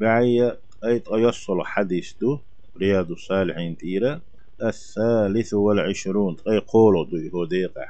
بعيا 0.00 0.58
أيت 0.84 1.08
حديث 1.64 2.12
دو 2.20 2.38
رياض 2.80 3.10
الصالحين 3.10 3.76
تيرا 3.76 4.20
الثالث 4.62 5.54
والعشرون 5.54 6.36
أي 6.48 6.58
قولوا 6.58 7.04
دو 7.04 7.42
هديقة 7.42 7.86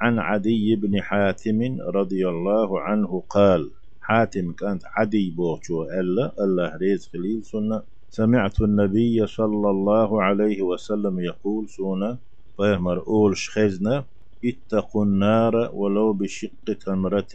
عن 0.00 0.18
عدي 0.18 0.76
بن 0.76 1.02
حاتم 1.02 1.78
رضي 1.80 2.28
الله 2.28 2.80
عنه 2.80 3.24
قال 3.28 3.70
حاتم 4.00 4.52
كانت 4.52 4.82
عدي 4.86 5.30
بوتشو 5.30 5.82
ألا 5.82 6.34
الله 6.44 6.76
ريز 6.76 7.08
خليل 7.12 7.44
سنة. 7.44 7.82
سمعت 8.10 8.60
النبي 8.60 9.26
صلى 9.26 9.70
الله 9.70 10.22
عليه 10.22 10.62
وسلم 10.62 11.20
يقول 11.20 11.68
سنة 11.68 12.18
فيهمر 12.56 13.06
أول 13.06 13.36
شخزنا 13.36 14.04
اتقوا 14.44 15.04
النار 15.04 15.70
ولو 15.74 16.12
بشق 16.12 16.72
تمرة. 16.86 17.34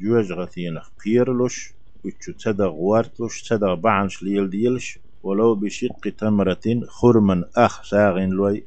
جوج 0.00 0.32
غثين 0.32 0.78
قيرلوش 1.04 1.81
3 2.02 2.32
تدغ 2.44 2.74
وارتلش 2.74 3.42
تدا 3.48 3.74
بعنش 3.74 4.22
ليل 4.22 4.50
ديلش 4.50 4.98
ولو 5.22 5.54
بشق 5.54 6.00
تمرة 6.18 6.60
خرما 6.88 7.44
أخ 7.56 7.82
ساغن 7.84 8.30
لوي 8.30 8.66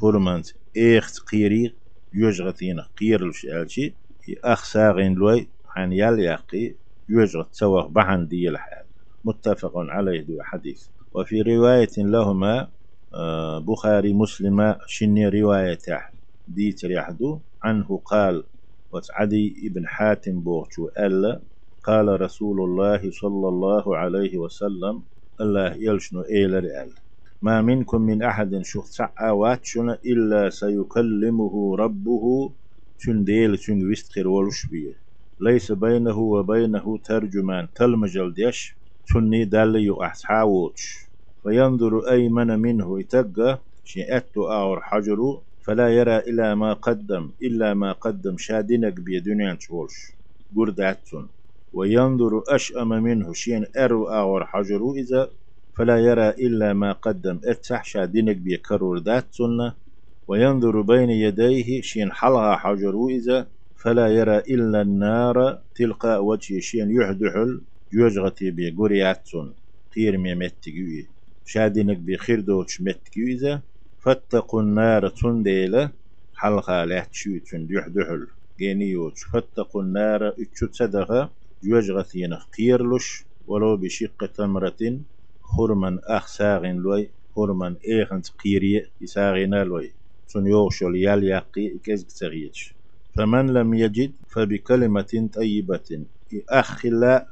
خرما 0.00 0.42
إخت 0.76 1.18
قيري 1.30 1.76
يجغتين 2.14 2.80
قيرلش 2.80 3.44
ألشي 3.46 3.96
أخ 4.44 4.64
ساغن 4.64 5.14
لوي 5.14 5.50
عن 5.76 5.92
يليقي 5.92 6.74
يجغت 7.08 7.54
سوغ 7.54 7.88
بعن 7.88 8.28
ديل 8.28 8.58
حال. 8.58 8.84
متفق 9.24 9.72
عليه 9.76 10.20
دو 10.22 10.42
حديث. 10.42 10.86
وفي 11.12 11.42
رواية 11.42 11.88
لهما 11.98 12.70
آه، 13.14 13.58
بخاري 13.58 14.12
مسلمة 14.12 14.78
شني 14.86 15.28
رواية 15.28 15.78
ديت 16.46 16.84
ريحدو 16.84 17.40
عنه 17.62 18.02
قال 18.04 18.44
وتعدي 18.92 19.54
ابن 19.66 19.86
حاتم 19.86 20.40
بوغتو 20.40 20.88
ألا 20.98 21.42
قال 21.84 22.20
رسول 22.20 22.60
الله 22.60 23.10
صلى 23.10 23.48
الله 23.48 23.96
عليه 23.96 24.38
وسلم 24.38 25.02
الله 25.40 25.74
يلشنو 25.74 26.22
إيلر 26.22 26.58
أل. 26.82 26.90
ما 27.42 27.62
منكم 27.62 28.00
من 28.02 28.22
أحد 28.22 28.60
شخص 28.62 29.00
واتشن 29.30 29.90
إلا 29.90 30.50
سيكلمه 30.50 31.76
ربه 31.76 32.54
تن 33.00 33.24
ديل 33.24 33.58
تن 33.58 33.86
ويستخر 33.88 34.28
ولش 34.28 34.66
ليس 35.40 35.72
بينه 35.72 36.18
وبينه 36.18 36.98
ترجمان 36.98 37.68
تلمجل 37.74 38.34
ديش 38.34 38.76
تني 39.14 39.44
دال 39.44 39.76
يؤحسحاوش 39.76 40.82
فينظر 41.42 42.10
أيمن 42.10 42.58
منه 42.58 43.00
يتقى 43.00 43.62
شيئت 43.84 44.36
أور 44.36 44.80
حجر 44.82 45.18
فلا 45.66 45.88
يرى 45.88 46.16
إلا 46.16 46.54
ما 46.54 46.72
قدم 46.72 47.32
إلا 47.42 47.74
ما 47.74 47.92
قدم 47.92 48.36
شادنك 48.38 49.00
بيدنيا 49.00 49.54
تشولش 49.54 49.96
قرداتون 50.56 51.28
وينظر 51.72 52.42
أشأم 52.48 52.88
منه 52.88 53.32
شين 53.32 53.66
أرو 53.76 54.08
أور 54.08 54.46
حجر 54.46 54.92
إذا 54.92 55.30
فلا 55.76 55.98
يرى 55.98 56.28
إلا 56.28 56.72
ما 56.72 56.92
قدم. 56.92 57.40
ارتح 57.48 57.84
شادنك 57.84 58.36
بيكرر 58.36 58.98
ذات 58.98 59.26
سنة. 59.34 59.74
وينظر 60.28 60.80
بين 60.80 61.10
يديه 61.10 61.80
شين 61.80 62.12
حلها 62.12 62.56
حجر 62.56 63.06
إذا 63.10 63.46
فلا 63.74 64.08
يرى 64.08 64.38
إلا 64.38 64.82
النار 64.82 65.58
تلقى 65.74 66.24
وجه 66.26 66.58
شين 66.60 66.90
يحدحل 66.90 67.60
يوجغتي 67.92 68.50
بقرياتون 68.50 69.54
خير 69.94 70.18
ميمتقوي 70.18 71.06
شادنك 71.44 71.96
بخير 71.98 72.40
دوش 72.40 72.80
متقوي 72.80 73.60
فاتقوا 73.98 74.62
النار 74.62 75.08
تنديلة 75.08 75.90
حلقة 76.34 76.84
لا 76.84 77.00
تشوتون 77.04 77.68
يحدحل 77.70 78.26
جينيوش. 78.58 79.24
فاتقوا 79.24 79.82
النار 79.82 80.28
إتشو 80.28 80.66
صدقة 80.72 81.30
يوجغتين 81.62 82.34
قيرلش 82.34 83.24
ولو 83.46 83.76
بشق 83.76 84.26
تمرة 84.26 85.00
خرمن 85.40 85.98
أخ 86.04 86.26
ساغن 86.26 86.76
لوي 86.76 87.10
خرمن 87.36 87.76
إيخن 87.88 88.20
قيري 88.44 88.90
يساغنا 89.00 89.64
لوي. 89.64 89.94
سن 90.26 90.46
يوشل 90.46 90.96
يال 90.96 91.24
يقي 91.24 91.78
كزك 91.84 92.12
تغيش 92.20 92.76
فمن 93.16 93.46
لم 93.50 93.74
يجد 93.74 94.16
فبكلمة 94.28 95.30
طيبة 95.34 96.06
أخلا 96.50 97.26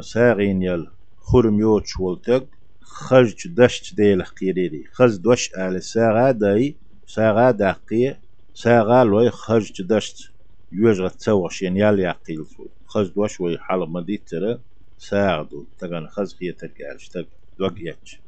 ساغين 0.00 0.62
يل 0.62 0.86
خرم 1.16 1.60
يوتش 1.60 2.00
ولتق 2.00 2.48
خرج 2.80 3.48
دشت 3.48 3.94
ديل 3.94 4.22
قيريري 4.22 4.84
خز 4.92 5.16
دوش 5.16 5.50
آل 5.58 5.82
ساغا 5.82 6.30
داي 6.30 6.78
ساغا 7.06 7.50
داقي 7.50 8.16
ساغا 8.54 9.04
لوي 9.04 9.30
خرج 9.30 9.82
دشت. 9.82 10.33
يوجغ 10.74 11.08
تسوغشين 11.08 11.78
يال 11.78 12.00
يقيل 12.00 12.46
خز 12.86 13.10
دوش 13.10 13.40
وي 13.42 13.58
حال 13.58 13.90
مديتر 13.92 14.62
ساغدو 14.98 15.68
تغن 15.78 16.08
خز 16.08 16.34
خيتك 16.36 16.82
آلش 16.82 17.08
تق 17.10 17.28
دوق 17.58 17.74
يتش. 17.78 18.23